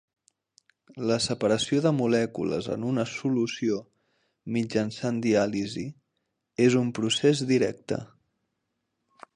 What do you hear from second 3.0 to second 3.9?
solució